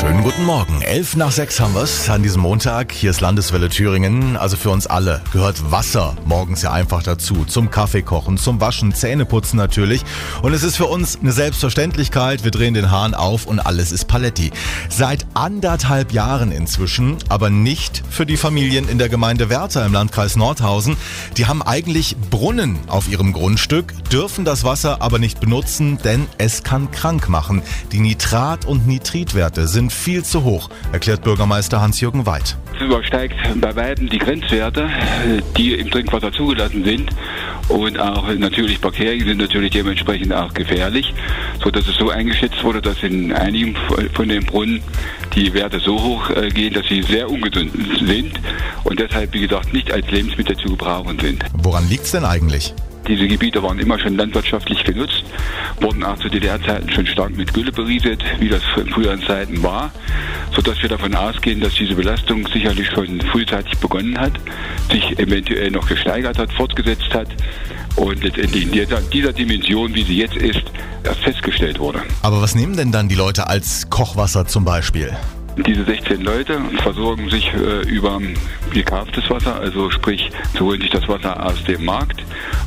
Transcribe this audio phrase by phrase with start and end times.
[0.00, 0.80] Schönen guten Morgen.
[0.80, 2.90] Elf nach sechs haben wir's an diesem Montag.
[2.90, 4.38] Hier ist Landeswelle Thüringen.
[4.38, 7.44] Also für uns alle gehört Wasser morgens ja einfach dazu.
[7.44, 10.02] Zum Kaffee kochen, zum Waschen, Zähneputzen natürlich.
[10.40, 12.44] Und es ist für uns eine Selbstverständlichkeit.
[12.44, 14.52] Wir drehen den Hahn auf und alles ist Paletti.
[14.88, 20.34] Seit anderthalb Jahren inzwischen, aber nicht für die Familien in der Gemeinde Werther im Landkreis
[20.34, 20.96] Nordhausen.
[21.36, 26.62] Die haben eigentlich Brunnen auf ihrem Grundstück, dürfen das Wasser aber nicht benutzen, denn es
[26.62, 27.60] kann krank machen.
[27.92, 32.56] Die Nitrat- und Nitritwerte sind viel zu hoch, erklärt Bürgermeister Hans-Jürgen Weid.
[32.74, 34.88] Es übersteigt bei weitem die Grenzwerte,
[35.56, 37.10] die im Trinkwasser zugelassen sind.
[37.68, 41.14] Und auch natürlich Bakterien sind natürlich dementsprechend auch gefährlich,
[41.62, 43.76] so dass es so eingeschätzt wurde, dass in einigen
[44.14, 44.82] von den Brunnen
[45.34, 48.40] die Werte so hoch äh, gehen, dass sie sehr ungesund sind
[48.84, 51.44] und deshalb, wie gesagt, nicht als Lebensmittel zu gebrauchen sind.
[51.52, 52.74] Woran liegt's denn eigentlich?
[53.10, 55.24] Diese Gebiete waren immer schon landwirtschaftlich genutzt,
[55.80, 59.90] wurden auch zu DDR-Zeiten schon stark mit Gülle berieselt, wie das in früheren Zeiten war,
[60.54, 64.34] sodass wir davon ausgehen, dass diese Belastung sicherlich schon frühzeitig begonnen hat,
[64.92, 67.26] sich eventuell noch gesteigert hat, fortgesetzt hat
[67.96, 70.62] und letztendlich in dieser, dieser Dimension, wie sie jetzt ist,
[71.02, 72.02] erst festgestellt wurde.
[72.22, 75.16] Aber was nehmen denn dann die Leute als Kochwasser zum Beispiel?
[75.56, 78.20] Diese 16 Leute versorgen sich äh, über
[78.72, 82.22] gekauftes Wasser, also sprich, sie holen sich das Wasser aus dem Markt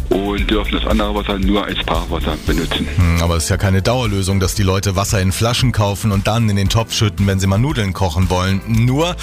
[0.10, 2.88] und dürfen das andere Wasser nur als Brauchwasser benutzen.
[2.96, 6.28] Hm, aber es ist ja keine Dauerlösung, dass die Leute Wasser in Flaschen kaufen und
[6.28, 8.62] dann in den Topf schütten, wenn sie mal Nudeln kochen wollen.
[8.68, 9.16] Nur,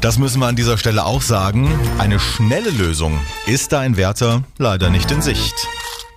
[0.00, 4.42] das müssen wir an dieser Stelle auch sagen, eine schnelle Lösung ist da in Werther
[4.58, 5.54] leider nicht in Sicht.